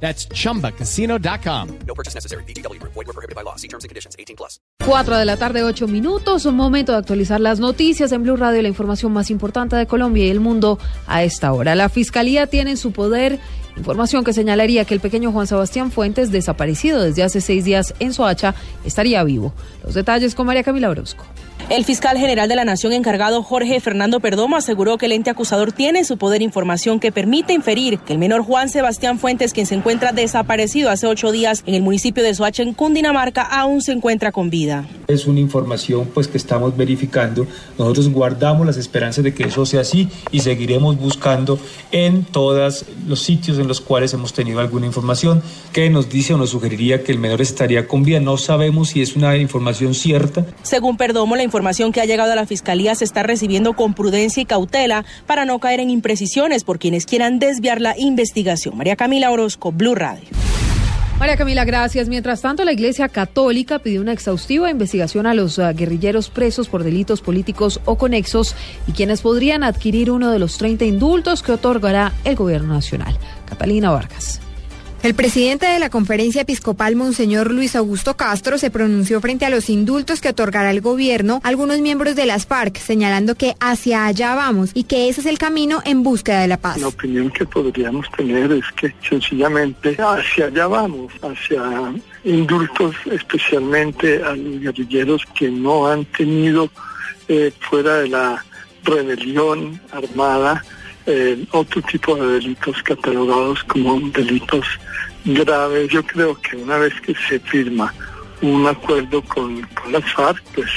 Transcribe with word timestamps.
That's 0.00 0.28
chumbacasino.com. 0.28 1.68
No 1.86 1.94
purchase 1.94 2.14
necessary. 2.14 2.44
BGW. 2.44 2.80
Void 2.82 3.06
were 3.06 3.12
prohibited 3.12 3.34
by 3.34 3.42
law. 3.42 3.56
See 3.56 3.68
terms 3.68 3.84
and 3.84 3.88
conditions. 3.88 4.14
18 4.18 4.36
plus. 4.36 4.60
4 4.84 5.18
de 5.18 5.24
la 5.24 5.36
tarde, 5.36 5.62
8 5.64 5.88
minutos. 5.88 6.44
Un 6.46 6.54
momento 6.54 6.92
de 6.92 6.98
actualizar 6.98 7.40
las 7.40 7.58
noticias 7.60 8.12
en 8.12 8.22
Blue 8.22 8.36
Radio, 8.36 8.62
la 8.62 8.68
información 8.68 9.12
más 9.12 9.30
importante 9.30 9.74
de 9.74 9.86
Colombia 9.86 10.26
y 10.26 10.30
el 10.30 10.40
mundo 10.40 10.78
a 11.06 11.24
esta 11.24 11.52
hora. 11.52 11.74
La 11.74 11.88
Fiscalía 11.88 12.46
tiene 12.46 12.72
en 12.72 12.76
su 12.76 12.92
poder 12.92 13.40
información 13.76 14.24
que 14.24 14.32
señalaría 14.32 14.84
que 14.84 14.94
el 14.94 15.00
pequeño 15.00 15.32
Juan 15.32 15.46
Sebastián 15.46 15.90
Fuentes, 15.90 16.30
desaparecido 16.30 17.02
desde 17.02 17.22
hace 17.22 17.40
seis 17.40 17.64
días 17.64 17.94
en 17.98 18.12
Soacha, 18.12 18.54
estaría 18.84 19.22
vivo. 19.24 19.52
Los 19.84 19.94
detalles 19.94 20.34
con 20.34 20.46
María 20.46 20.62
Camila 20.62 20.88
Orozco. 20.88 21.24
El 21.68 21.84
fiscal 21.84 22.16
general 22.16 22.48
de 22.48 22.54
la 22.54 22.64
Nación 22.64 22.92
encargado 22.92 23.42
Jorge 23.42 23.80
Fernando 23.80 24.20
Perdomo 24.20 24.54
aseguró 24.54 24.98
que 24.98 25.06
el 25.06 25.12
ente 25.12 25.30
acusador 25.30 25.72
tiene 25.72 25.98
en 25.98 26.04
su 26.04 26.16
poder 26.16 26.40
información 26.40 27.00
que 27.00 27.10
permite 27.10 27.54
inferir 27.54 27.98
que 27.98 28.12
el 28.12 28.20
menor 28.20 28.42
Juan 28.42 28.68
Sebastián 28.68 29.18
Fuentes, 29.18 29.52
quien 29.52 29.66
se 29.66 29.74
encuentra 29.74 30.12
desaparecido 30.12 30.90
hace 30.90 31.08
ocho 31.08 31.32
días 31.32 31.64
en 31.66 31.74
el 31.74 31.82
municipio 31.82 32.22
de 32.22 32.32
Soacha, 32.36 32.62
en 32.62 32.72
Cundinamarca, 32.72 33.42
aún 33.42 33.82
se 33.82 33.90
encuentra 33.90 34.30
con 34.30 34.48
vida. 34.48 34.86
Es 35.08 35.26
una 35.26 35.40
información 35.40 36.08
pues 36.14 36.28
que 36.28 36.38
estamos 36.38 36.76
verificando. 36.76 37.48
Nosotros 37.76 38.10
guardamos 38.10 38.64
las 38.64 38.76
esperanzas 38.76 39.24
de 39.24 39.34
que 39.34 39.42
eso 39.42 39.66
sea 39.66 39.80
así 39.80 40.08
y 40.30 40.40
seguiremos 40.40 40.96
buscando 41.00 41.58
en 41.90 42.22
todos 42.22 42.84
los 43.08 43.20
sitios 43.20 43.58
en 43.58 43.66
los 43.66 43.80
cuales 43.80 44.14
hemos 44.14 44.32
tenido 44.32 44.60
alguna 44.60 44.86
información 44.86 45.42
que 45.72 45.90
nos 45.90 46.08
dice 46.08 46.32
o 46.32 46.38
nos 46.38 46.50
sugeriría 46.50 47.02
que 47.02 47.10
el 47.10 47.18
menor 47.18 47.42
estaría 47.42 47.88
con 47.88 48.04
vida. 48.04 48.20
No 48.20 48.36
sabemos 48.36 48.90
si 48.90 49.02
es 49.02 49.16
una 49.16 49.36
información 49.36 49.94
cierta. 49.94 50.46
Según 50.62 50.96
Perdomo, 50.96 51.34
la 51.34 51.42
información 51.42 51.55
que 51.92 52.00
ha 52.00 52.04
llegado 52.04 52.32
a 52.32 52.36
la 52.36 52.46
Fiscalía 52.46 52.94
se 52.94 53.04
está 53.04 53.22
recibiendo 53.22 53.74
con 53.74 53.94
prudencia 53.94 54.42
y 54.42 54.46
cautela 54.46 55.04
para 55.26 55.44
no 55.44 55.58
caer 55.58 55.80
en 55.80 55.90
imprecisiones 55.90 56.64
por 56.64 56.78
quienes 56.78 57.06
quieran 57.06 57.38
desviar 57.38 57.80
la 57.80 57.98
investigación. 57.98 58.76
María 58.76 58.96
Camila 58.96 59.30
Orozco, 59.30 59.72
Blue 59.72 59.94
Radio. 59.94 60.28
María 61.18 61.36
Camila, 61.36 61.64
gracias. 61.64 62.08
Mientras 62.08 62.42
tanto, 62.42 62.62
la 62.64 62.72
Iglesia 62.72 63.08
Católica 63.08 63.78
pidió 63.78 64.02
una 64.02 64.12
exhaustiva 64.12 64.70
investigación 64.70 65.26
a 65.26 65.32
los 65.32 65.56
uh, 65.56 65.72
guerrilleros 65.74 66.28
presos 66.28 66.68
por 66.68 66.84
delitos 66.84 67.22
políticos 67.22 67.80
o 67.86 67.96
conexos 67.96 68.54
y 68.86 68.92
quienes 68.92 69.22
podrían 69.22 69.64
adquirir 69.64 70.10
uno 70.10 70.30
de 70.30 70.38
los 70.38 70.58
30 70.58 70.84
indultos 70.84 71.42
que 71.42 71.52
otorgará 71.52 72.12
el 72.24 72.36
Gobierno 72.36 72.74
Nacional. 72.74 73.16
Catalina 73.48 73.90
Vargas. 73.90 74.45
El 75.02 75.14
presidente 75.14 75.66
de 75.66 75.78
la 75.78 75.88
conferencia 75.88 76.42
episcopal, 76.42 76.96
Monseñor 76.96 77.52
Luis 77.52 77.76
Augusto 77.76 78.16
Castro, 78.16 78.58
se 78.58 78.70
pronunció 78.70 79.20
frente 79.20 79.44
a 79.44 79.50
los 79.50 79.70
indultos 79.70 80.20
que 80.20 80.30
otorgará 80.30 80.70
el 80.70 80.80
gobierno 80.80 81.40
a 81.44 81.48
algunos 81.48 81.80
miembros 81.80 82.16
de 82.16 82.26
las 82.26 82.46
FARC, 82.46 82.76
señalando 82.78 83.36
que 83.36 83.54
hacia 83.60 84.06
allá 84.06 84.34
vamos 84.34 84.70
y 84.74 84.84
que 84.84 85.08
ese 85.08 85.20
es 85.20 85.26
el 85.26 85.38
camino 85.38 85.80
en 85.84 86.02
búsqueda 86.02 86.40
de 86.40 86.48
la 86.48 86.56
paz. 86.56 86.80
La 86.80 86.88
opinión 86.88 87.30
que 87.30 87.46
podríamos 87.46 88.10
tener 88.16 88.50
es 88.50 88.64
que 88.72 88.92
sencillamente 89.08 89.96
hacia 89.98 90.46
allá 90.46 90.66
vamos, 90.66 91.12
hacia 91.22 91.62
indultos 92.24 92.96
especialmente 93.10 94.22
a 94.24 94.34
los 94.34 94.60
guerrilleros 94.60 95.22
que 95.38 95.48
no 95.50 95.86
han 95.86 96.04
tenido 96.06 96.68
eh, 97.28 97.52
fuera 97.60 97.98
de 97.98 98.08
la 98.08 98.44
rebelión 98.82 99.80
armada 99.92 100.64
eh, 101.06 101.44
otro 101.52 101.82
tipo 101.82 102.16
de 102.16 102.34
delitos 102.34 102.82
catalogados 102.82 103.62
como 103.64 104.00
delitos 104.10 104.66
graves. 105.24 105.88
Yo 105.90 106.04
creo 106.04 106.34
que 106.40 106.56
una 106.56 106.78
vez 106.78 106.94
que 107.00 107.14
se 107.28 107.38
firma 107.40 107.92
un 108.42 108.66
acuerdo 108.66 109.22
con, 109.22 109.62
con 109.62 109.92
las 109.92 110.12
FARC, 110.12 110.42
pues 110.54 110.70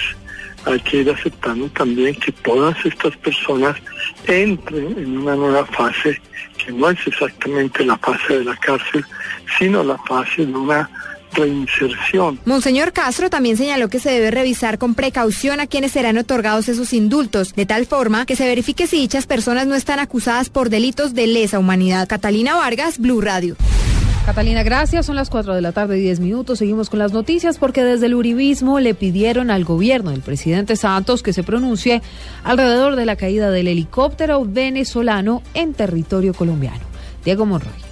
hay 0.66 0.80
que 0.82 0.98
ir 0.98 1.10
aceptando 1.10 1.68
también 1.70 2.16
que 2.16 2.32
todas 2.32 2.78
estas 2.86 3.16
personas 3.18 3.76
entren 4.28 4.98
en 4.98 5.18
una 5.18 5.36
nueva 5.36 5.66
fase 5.66 6.22
que 6.58 6.72
no 6.72 6.90
es 6.90 7.08
exactamente 7.08 7.86
la 7.86 7.98
fase 7.98 8.40
de 8.40 8.46
la 8.46 8.56
cárcel, 8.58 9.06
sino 9.58 9.84
la 9.84 9.98
fase 10.00 10.46
de 10.46 10.54
una 10.54 10.90
reinserción. 11.34 12.40
Monseñor 12.46 12.94
Castro 12.94 13.30
también 13.30 13.58
señaló 13.58 13.90
que 13.90 14.00
se 14.00 14.12
debe 14.12 14.32
revisar 14.32 14.78
con 14.78 14.96
precaución 14.96 15.60
a 15.60 15.68
quienes 15.68 15.92
serán 15.92 16.18
otorgados 16.18 16.70
esos 16.70 16.94
indultos, 16.94 17.54
de 17.56 17.66
tal 17.66 17.86
forma 17.86 18.26
que 18.26 18.36
se 18.36 18.46
verifique 18.46 18.88
si 18.88 18.98
dichas 18.98 19.26
personas 19.26 19.68
no 19.68 19.76
están 19.76 20.00
acusadas 20.00 20.50
por 20.50 20.70
delitos 20.70 21.14
de 21.14 21.28
lesa 21.28 21.60
humanidad. 21.60 22.08
Catalina 22.08 22.56
Vargas, 22.56 22.98
Blue 22.98 23.22
Radio. 23.22 23.56
Catalina, 24.26 24.62
gracias. 24.62 25.08
Son 25.08 25.16
las 25.16 25.32
4 25.32 25.56
de 25.56 25.62
la 25.62 25.72
tarde 25.72 25.98
y 25.98 26.02
10 26.02 26.20
minutos. 26.20 26.60
Seguimos 26.60 26.92
con 26.92 27.00
las 27.00 27.14
noticias 27.14 27.58
porque 27.58 27.84
desde 27.84 28.06
el 28.06 28.14
Uribismo 28.14 28.80
le 28.80 28.94
pidieron 28.94 29.50
al 29.50 29.66
gobierno 29.66 30.12
del 30.12 30.22
presidente 30.22 30.76
Santos 30.76 31.24
que 31.24 31.34
se 31.34 31.42
pronuncie 31.42 32.04
alrededor 32.44 32.96
de 32.96 33.06
la 33.06 33.16
caída 33.16 33.50
del 33.50 33.68
helicóptero 33.68 34.46
venezolano 34.46 35.42
en 35.56 35.74
territorio 35.74 36.36
colombiano. 36.36 36.82
Diego 37.26 37.48
Monroy. 37.48 37.89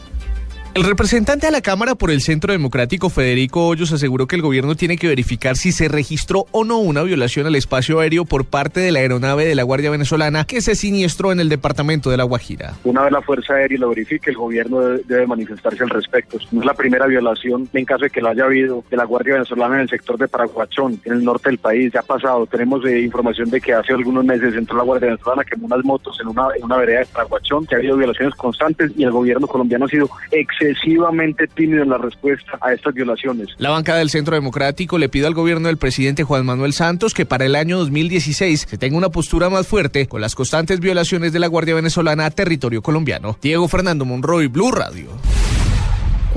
El 0.77 0.83
representante 0.83 1.47
a 1.47 1.51
la 1.51 1.61
Cámara 1.61 1.95
por 1.95 2.11
el 2.11 2.21
Centro 2.21 2.53
Democrático, 2.53 3.09
Federico 3.09 3.65
Hoyos, 3.65 3.91
aseguró 3.93 4.27
que 4.27 4.35
el 4.35 4.43
gobierno 4.43 4.75
tiene 4.75 4.95
que 4.95 5.07
verificar 5.07 5.57
si 5.57 5.71
se 5.71 5.87
registró 5.87 6.45
o 6.51 6.65
no 6.65 6.77
una 6.77 7.01
violación 7.01 7.47
al 7.47 7.55
espacio 7.55 7.99
aéreo 7.99 8.25
por 8.25 8.45
parte 8.45 8.79
de 8.79 8.91
la 8.91 8.99
aeronave 8.99 9.47
de 9.47 9.55
la 9.55 9.63
Guardia 9.63 9.89
Venezolana 9.89 10.43
que 10.43 10.61
se 10.61 10.75
siniestró 10.75 11.31
en 11.31 11.39
el 11.39 11.49
departamento 11.49 12.11
de 12.11 12.17
La 12.17 12.25
Guajira. 12.25 12.75
Una 12.83 13.01
vez 13.01 13.11
la 13.11 13.23
Fuerza 13.23 13.55
Aérea 13.55 13.79
lo 13.79 13.89
verifique, 13.89 14.29
el 14.29 14.35
gobierno 14.35 14.81
debe 14.81 15.25
manifestarse 15.25 15.81
al 15.81 15.89
respecto. 15.89 16.37
No 16.51 16.59
es 16.59 16.67
la 16.67 16.75
primera 16.75 17.07
violación, 17.07 17.67
en 17.73 17.83
caso 17.83 18.03
de 18.03 18.11
que 18.11 18.21
lo 18.21 18.29
haya 18.29 18.45
habido, 18.45 18.83
de 18.87 18.97
la 18.97 19.05
Guardia 19.05 19.33
Venezolana 19.33 19.77
en 19.77 19.81
el 19.81 19.89
sector 19.89 20.19
de 20.19 20.27
Paraguachón, 20.27 21.01
en 21.05 21.13
el 21.13 21.23
norte 21.23 21.49
del 21.49 21.57
país. 21.57 21.91
Ya 21.91 22.01
ha 22.01 22.03
pasado. 22.03 22.45
Tenemos 22.45 22.85
eh, 22.85 23.01
información 23.01 23.49
de 23.49 23.59
que 23.59 23.73
hace 23.73 23.93
algunos 23.93 24.23
meses 24.23 24.53
entró 24.53 24.77
la 24.77 24.83
Guardia 24.83 25.07
Venezolana 25.07 25.43
quemó 25.43 25.65
unas 25.65 25.83
motos 25.83 26.19
en 26.21 26.27
una, 26.27 26.49
en 26.55 26.63
una 26.63 26.77
vereda 26.77 26.99
de 26.99 27.05
Paraguachón, 27.07 27.65
que 27.65 27.73
ha 27.73 27.77
habido 27.79 27.97
violaciones 27.97 28.35
constantes 28.35 28.91
y 28.95 29.03
el 29.05 29.09
gobierno 29.09 29.47
colombiano 29.47 29.85
ha 29.85 29.89
sido 29.89 30.07
excelente 30.29 30.66
excesivamente 30.69 31.47
tímido 31.47 31.83
en 31.83 31.89
la 31.89 31.97
respuesta 31.97 32.57
a 32.61 32.73
estas 32.73 32.93
violaciones. 32.93 33.49
La 33.57 33.69
bancada 33.69 33.99
del 33.99 34.09
Centro 34.09 34.35
Democrático 34.35 34.97
le 34.97 35.09
pide 35.09 35.27
al 35.27 35.33
gobierno 35.33 35.67
del 35.67 35.77
presidente 35.77 36.23
Juan 36.23 36.45
Manuel 36.45 36.73
Santos 36.73 37.13
que 37.13 37.25
para 37.25 37.45
el 37.45 37.55
año 37.55 37.77
2016 37.77 38.67
se 38.69 38.77
tenga 38.77 38.97
una 38.97 39.09
postura 39.09 39.49
más 39.49 39.67
fuerte 39.67 40.07
con 40.07 40.21
las 40.21 40.35
constantes 40.35 40.79
violaciones 40.79 41.33
de 41.33 41.39
la 41.39 41.47
Guardia 41.47 41.75
Venezolana 41.75 42.25
a 42.25 42.31
territorio 42.31 42.81
colombiano. 42.81 43.37
Diego 43.41 43.67
Fernando 43.67 44.05
Monroy, 44.05 44.47
Blue 44.47 44.71
Radio. 44.71 45.09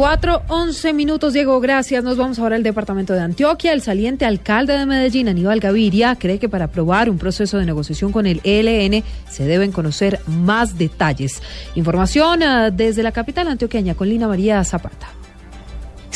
4, 0.01 0.45
11 0.49 0.95
minutos, 0.95 1.35
Diego, 1.35 1.61
gracias. 1.61 2.03
Nos 2.03 2.17
vamos 2.17 2.39
ahora 2.39 2.57
al 2.57 2.63
departamento 2.63 3.13
de 3.13 3.21
Antioquia. 3.21 3.75
El 3.75 3.83
saliente 3.83 4.25
alcalde 4.25 4.73
de 4.73 4.87
Medellín, 4.87 5.29
Aníbal 5.29 5.61
Gaviria, 5.61 6.17
cree 6.17 6.39
que 6.39 6.49
para 6.49 6.65
aprobar 6.65 7.11
un 7.11 7.19
proceso 7.19 7.59
de 7.59 7.67
negociación 7.67 8.11
con 8.11 8.27
el 8.27 8.41
ELN 8.43 9.05
se 9.29 9.45
deben 9.45 9.73
conocer 9.73 10.19
más 10.27 10.79
detalles. 10.79 11.43
Información 11.75 12.43
uh, 12.43 12.71
desde 12.73 13.03
la 13.03 13.13
capital 13.13 13.49
antioqueña 13.49 13.95
con 13.95 14.09
Lina 14.09 14.27
María 14.27 14.65
Zapata. 14.65 15.20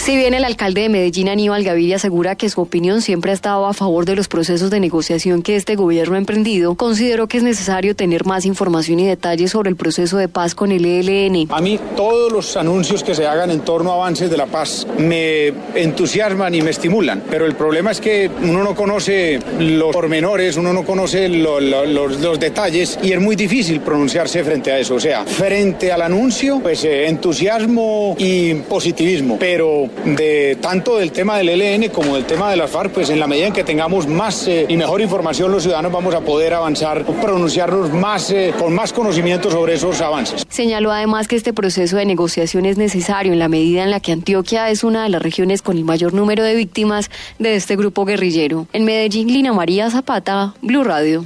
Si 0.05 0.19
bien 0.19 0.35
el 0.35 0.45
alcalde 0.45 0.83
de 0.83 0.89
Medellín, 0.91 1.31
Aníbal 1.31 1.65
Gaviria, 1.65 1.97
asegura 1.97 2.37
que 2.37 2.51
su 2.51 2.61
opinión 2.61 3.01
siempre 3.01 3.31
ha 3.31 3.35
estado 3.35 3.65
a 3.65 3.73
favor 3.73 4.05
de 4.05 4.15
los 4.15 4.29
procesos 4.29 4.69
de 4.69 4.79
negociación 4.79 5.41
que 5.41 5.57
este 5.57 5.77
gobierno 5.77 6.17
ha 6.17 6.19
emprendido, 6.19 6.75
consideró 6.75 7.27
que 7.27 7.39
es 7.39 7.43
necesario 7.43 7.97
tener 7.97 8.27
más 8.27 8.45
información 8.45 9.01
y 9.01 9.07
detalles 9.07 9.53
sobre 9.53 9.71
el 9.71 9.77
proceso 9.77 10.19
de 10.19 10.29
paz 10.29 10.55
con 10.55 10.73
el 10.73 10.85
ELN. 10.85 11.47
A 11.49 11.63
mí 11.63 11.81
todos 11.97 12.31
los 12.31 12.55
anuncios 12.59 13.03
que 13.03 13.15
se 13.15 13.27
hagan 13.27 13.51
en 13.51 13.61
torno 13.61 13.93
a 13.93 13.95
avances 13.95 14.29
de 14.29 14.37
la 14.37 14.45
paz 14.45 14.87
me 14.99 15.55
entusiasman 15.75 16.55
y 16.55 16.61
me 16.61 16.73
estimulan, 16.73 17.23
pero 17.31 17.47
el 17.47 17.55
problema 17.55 17.91
es 17.91 18.03
que 18.03 18.31
uno 18.43 18.63
no 18.63 18.75
conoce 18.75 19.41
los 19.59 19.91
pormenores, 19.91 20.59
uno 20.59 20.75
no 20.75 20.85
conoce 20.85 21.31
lo, 21.31 21.61
lo, 21.61 21.87
los, 21.87 22.21
los, 22.21 22.39
detalles 22.39 22.99
y 23.03 23.13
es 23.13 23.21
muy 23.23 23.37
difícil 23.37 23.81
pronunciarse 23.81 24.45
frente 24.45 24.71
a 24.71 24.79
eso. 24.79 24.97
O 24.97 25.01
sea, 25.01 25.25
frente 25.25 25.91
al 25.91 26.03
anuncio, 26.03 26.61
pues 26.61 26.85
eh, 26.85 27.09
entusiasmo 27.09 28.17
y 28.19 28.53
positivismo, 28.53 29.39
pero 29.41 29.94
de 30.05 30.59
tanto 30.61 30.97
del 30.97 31.13
tema 31.13 31.39
del 31.39 31.49
ELN 31.49 31.91
como 31.91 32.15
del 32.15 32.25
tema 32.25 32.51
de 32.51 32.57
las 32.57 32.71
FARC, 32.71 32.93
pues 32.93 33.11
en 33.11 33.21
la 33.21 33.27
medida 33.27 33.47
en 33.47 33.53
que 33.53 33.65
tengamos 33.65 34.07
más 34.07 34.47
eh, 34.49 34.67
y 34.69 34.77
mejor 34.77 35.01
información 35.01 35.51
los 35.51 35.63
ciudadanos 35.63 35.93
vamos 35.93 36.15
a 36.15 36.21
poder 36.21 36.55
avanzar, 36.55 37.05
pronunciarnos 37.05 37.93
más 37.93 38.31
eh, 38.31 38.53
con 38.59 38.75
más 38.75 38.93
conocimiento 38.93 39.51
sobre 39.51 39.75
esos 39.75 40.01
avances. 40.01 40.45
Señaló 40.49 40.93
además 40.93 41.29
que 41.29 41.37
este 41.37 41.53
proceso 41.53 41.97
de 41.97 42.07
negociación 42.07 42.67
es 42.67 42.77
necesario 42.77 43.33
en 43.33 43.39
la 43.39 43.49
medida 43.49 43.83
en 43.83 43.91
la 43.91 44.01
que 44.01 44.13
Antioquia 44.13 44.71
es 44.71 44.85
una 44.85 45.05
de 45.05 45.09
las 45.09 45.23
regiones 45.23 45.63
con 45.63 45.77
el 45.77 45.85
mayor 45.85 46.15
número 46.15 46.43
de 46.43 46.55
víctimas 46.55 47.11
de 47.39 47.57
este 47.57 47.77
grupo 47.77 48.05
guerrillero. 48.05 48.67
En 48.73 48.85
Medellín, 48.85 49.29
Lina 49.29 49.53
María 49.53 49.91
Zapata, 49.91 50.55
Blue 50.63 50.85
Radio. 50.85 51.25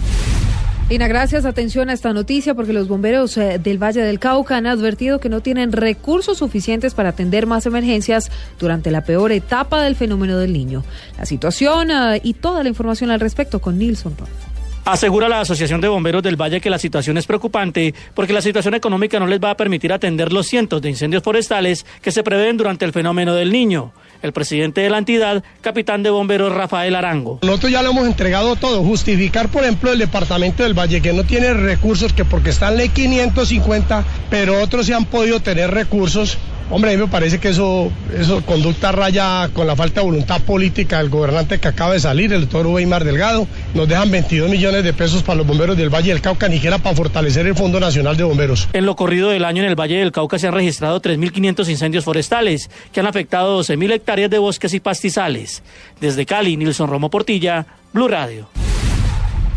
Ina, 0.91 1.07
gracias. 1.07 1.45
Atención 1.45 1.91
a 1.91 1.93
esta 1.93 2.15
noticia 2.15 2.55
porque 2.55 2.73
los 2.73 2.89
bomberos 2.89 3.37
eh, 3.37 3.61
del 3.63 3.77
Valle 3.77 4.01
del 4.01 4.19
Cauca 4.19 4.57
han 4.57 4.67
advertido 4.67 5.21
que 5.21 5.29
no 5.29 5.43
tienen 5.43 5.71
recursos 5.73 6.39
suficientes 6.39 6.95
para 6.95 7.11
atender 7.11 7.45
más 7.47 7.67
emergencias 7.67 8.31
durante 8.59 8.91
la 8.91 9.03
peor 9.03 9.31
etapa 9.33 9.83
del 9.83 9.97
fenómeno 9.97 10.39
del 10.39 10.55
niño. 10.55 10.85
La 11.19 11.27
situación 11.27 11.91
eh, 11.91 12.23
y 12.25 12.33
toda 12.33 12.63
la 12.63 12.71
información 12.71 13.11
al 13.11 13.21
respecto 13.21 13.59
con 13.59 13.79
Nilson 13.79 14.17
Ron. 14.17 14.58
Asegura 14.89 15.29
la 15.29 15.43
Asociación 15.43 15.83
de 15.83 15.89
Bomberos 15.89 16.23
del 16.23 16.41
Valle 16.41 16.63
que 16.63 16.71
la 16.71 16.79
situación 16.79 17.19
es 17.19 17.27
preocupante 17.27 17.95
porque 18.15 18.33
la 18.33 18.41
situación 18.41 18.73
económica 18.73 19.21
no 19.21 19.27
les 19.27 19.39
va 19.39 19.51
a 19.51 19.55
permitir 19.55 19.93
atender 19.93 20.33
los 20.33 20.47
cientos 20.47 20.81
de 20.81 20.89
incendios 20.89 21.23
forestales 21.23 21.85
que 22.01 22.11
se 22.11 22.23
prevén 22.23 22.57
durante 22.57 22.87
el 22.87 22.95
fenómeno 22.95 23.35
del 23.35 23.53
niño. 23.53 23.93
El 24.23 24.33
presidente 24.33 24.81
de 24.81 24.89
la 24.89 24.97
entidad, 24.97 25.45
capitán 25.61 26.03
de 26.03 26.09
bomberos 26.09 26.55
Rafael 26.55 26.95
Arango. 26.95 27.39
Nosotros 27.43 27.71
ya 27.71 27.83
lo 27.83 27.91
hemos 27.91 28.07
entregado 28.07 28.57
todo. 28.57 28.83
Justificar, 28.83 29.51
por 29.51 29.65
ejemplo, 29.65 29.93
el 29.93 29.99
departamento 29.99 30.63
del 30.63 30.73
Valle 30.73 31.03
que 31.03 31.13
no 31.13 31.23
tiene 31.23 31.53
recursos, 31.53 32.15
que 32.15 32.25
porque 32.25 32.49
está 32.49 32.71
en 32.71 32.79
ley 32.79 32.89
550, 32.89 34.07
pero 34.31 34.59
otros 34.63 34.87
se 34.87 34.95
han 34.95 35.05
podido 35.05 35.41
tener 35.41 35.71
recursos 35.71 36.39
Hombre, 36.71 36.93
a 36.93 36.95
mí 36.95 37.01
me 37.01 37.09
parece 37.09 37.39
que 37.39 37.49
eso, 37.49 37.91
eso 38.15 38.45
conducta 38.45 38.93
raya 38.93 39.49
con 39.55 39.67
la 39.67 39.75
falta 39.75 40.01
de 40.01 40.07
voluntad 40.07 40.43
política 40.43 40.99
del 40.99 41.09
gobernante 41.09 41.59
que 41.59 41.69
acaba 41.69 41.95
de 41.95 42.01
salir, 42.01 42.31
el 42.31 42.43
doctor 42.43 42.67
Weimar 42.67 43.05
Delgado. 43.05 43.47
Nos 43.73 43.89
dejan 43.89 44.11
22 44.11 44.51
millones 44.51 44.85
de 44.85 44.93
pesos 44.93 45.23
para 45.23 45.39
los 45.39 45.47
bomberos 45.47 45.79
del 45.79 45.89
Valle 45.89 46.13
del 46.13 46.21
Cauca, 46.21 46.47
ni 46.47 46.57
siquiera 46.57 46.77
para 46.77 46.95
fortalecer 46.95 47.47
el 47.47 47.55
Fondo 47.55 47.81
Nacional 47.81 48.19
de 48.19 48.25
Bomberos. 48.25 48.69
En 48.75 48.85
lo 48.85 48.97
corrido 48.97 49.31
del 49.31 49.47
año 49.47 49.63
en 49.63 49.69
el 49.71 49.81
Valle 49.81 49.97
del 49.97 50.13
Cauca 50.13 50.39
se 50.39 50.47
han 50.47 50.53
registrado 50.55 51.01
3.500 51.01 51.71
incendios 51.71 52.05
forestales 52.05 52.69
que 52.93 53.01
han 53.01 53.07
afectado 53.07 53.61
12.000 53.61 53.93
hectáreas 53.93 54.31
de 54.31 54.39
bosques 54.39 54.75
y 54.75 54.81
pastizales. 54.81 55.63
Desde 56.03 56.27
Cali, 56.27 56.59
Nilson 56.59 56.91
Romo 56.91 57.09
Portilla, 57.09 57.67
Blue 57.95 58.09
Radio. 58.09 58.68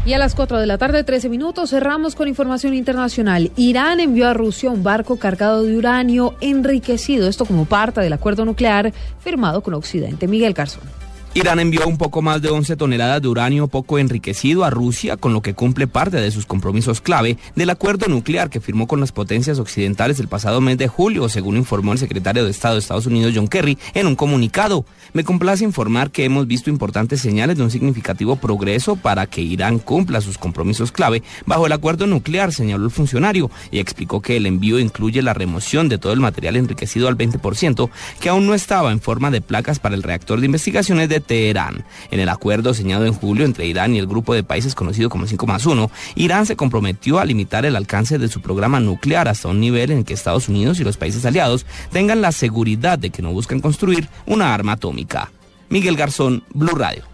Y 0.04 0.14
a 0.14 0.18
las 0.18 0.34
4 0.34 0.58
de 0.58 0.66
la 0.66 0.80
tarde, 0.80 1.04
13 1.04 1.30
minutos, 1.30 1.70
cerramos 1.70 2.16
con 2.16 2.28
información 2.28 2.74
internacional. 2.74 3.52
Irán 3.56 4.00
envió 4.00 4.28
a 4.28 4.34
Rusia 4.34 4.72
un 4.72 4.82
barco 4.82 5.18
cargado 5.18 5.62
de 5.62 5.78
uranio 5.78 6.34
enriquecido, 6.42 7.28
esto 7.28 7.46
como 7.46 7.66
parte 7.66 8.02
del 8.02 8.14
acuerdo 8.14 8.44
nuclear 8.44 8.94
firmado 9.20 9.62
con 9.62 9.76
Occidente. 9.76 10.28
Miguel 10.28 10.54
Garzón. 10.54 11.01
Irán 11.34 11.62
envió 11.62 11.88
un 11.88 11.98
poco 11.98 12.22
más 12.22 12.42
de 12.42 12.50
11 12.50 12.76
toneladas 12.76 13.22
de 13.22 13.30
uranio 13.30 13.70
poco 13.70 13.98
enriquecido 13.98 14.66
a 14.66 14.70
Rusia, 14.70 15.16
con 15.16 15.32
lo 15.32 15.42
que 15.42 15.54
cumple 15.54 15.88
parte 15.88 16.18
de 16.18 16.30
sus 16.30 16.46
compromisos 16.46 17.00
clave 17.00 17.38
del 17.56 17.70
acuerdo 17.70 18.10
nuclear 18.10 18.50
que 18.50 18.60
firmó 18.60 18.86
con 18.86 19.00
las 19.00 19.14
potencias 19.14 19.58
occidentales 19.58 20.20
el 20.20 20.28
pasado 20.28 20.60
mes 20.60 20.78
de 20.78 20.90
julio, 20.90 21.30
según 21.30 21.56
informó 21.56 21.94
el 21.94 22.00
secretario 22.00 22.44
de 22.44 22.52
Estado 22.52 22.74
de 22.74 22.82
Estados 22.82 23.06
Unidos 23.06 23.32
John 23.34 23.48
Kerry 23.48 23.78
en 23.94 24.08
un 24.08 24.18
comunicado. 24.18 24.84
Me 25.14 25.24
complace 25.24 25.64
informar 25.64 26.12
que 26.12 26.26
hemos 26.26 26.48
visto 26.48 26.70
importantes 26.70 27.22
señales 27.22 27.56
de 27.56 27.64
un 27.64 27.72
significativo 27.72 28.36
progreso 28.36 28.98
para 28.98 29.26
que 29.26 29.40
Irán 29.40 29.80
cumpla 29.80 30.20
sus 30.20 30.38
compromisos 30.38 30.92
clave 30.92 31.24
bajo 31.46 31.66
el 31.66 31.72
acuerdo 31.72 32.08
nuclear, 32.08 32.52
señaló 32.52 32.84
el 32.84 32.92
funcionario, 32.92 33.50
y 33.72 33.80
explicó 33.80 34.22
que 34.22 34.36
el 34.36 34.48
envío 34.48 34.80
incluye 34.80 35.22
la 35.22 35.34
remoción 35.34 35.88
de 35.88 35.98
todo 35.98 36.12
el 36.12 36.20
material 36.20 36.58
enriquecido 36.58 37.08
al 37.08 37.18
20%, 37.18 37.90
que 38.20 38.28
aún 38.28 38.48
no 38.48 38.54
estaba 38.54 38.92
en 38.92 39.00
forma 39.00 39.32
de 39.32 39.40
placas 39.40 39.80
para 39.80 39.96
el 39.96 40.04
reactor 40.04 40.42
de 40.42 40.48
investigaciones 40.48 41.08
de 41.08 41.21
En 41.30 42.20
el 42.20 42.30
acuerdo 42.30 42.74
señalado 42.74 43.06
en 43.06 43.14
julio 43.14 43.46
entre 43.46 43.66
Irán 43.66 43.96
y 43.96 44.00
el 44.00 44.08
grupo 44.08 44.34
de 44.34 44.44
países 44.44 44.76
conocido 44.76 45.10
como 45.10 45.28
5 45.28 45.48
más 45.48 45.66
1, 45.66 45.90
Irán 46.16 46.46
se 46.46 46.56
comprometió 46.56 47.20
a 47.20 47.26
limitar 47.26 47.66
el 47.66 47.76
alcance 47.76 48.18
de 48.18 48.28
su 48.28 48.42
programa 48.42 48.80
nuclear 48.80 49.28
hasta 49.28 49.48
un 49.48 49.60
nivel 49.60 49.92
en 49.92 50.04
que 50.04 50.14
Estados 50.14 50.50
Unidos 50.50 50.80
y 50.80 50.84
los 50.84 50.98
países 50.98 51.26
aliados 51.26 51.66
tengan 51.92 52.22
la 52.22 52.32
seguridad 52.32 53.00
de 53.00 53.10
que 53.10 53.22
no 53.22 53.32
buscan 53.32 53.60
construir 53.60 54.10
una 54.26 54.54
arma 54.54 54.74
atómica. 54.74 55.32
Miguel 55.70 55.96
Garzón, 55.96 56.44
Blue 56.54 56.76
Radio. 56.76 57.12